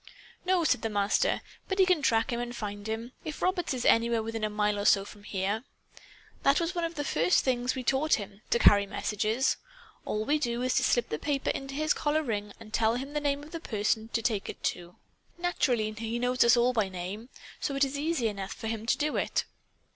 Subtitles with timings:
[0.47, 1.41] "No," said the Master.
[1.67, 4.79] "But he can track him and find him, if Roberts is anywhere within a mile
[4.79, 5.63] or so from here.
[6.41, 9.57] That was one of the first things we taught him to carry messages.
[10.03, 13.13] All we do is to slip the paper into his collar ring and tell him
[13.13, 14.95] the name of the person to take it to.
[15.37, 17.29] Naturally, he knows us all by name.
[17.59, 19.45] So it is easy enough for him to do it.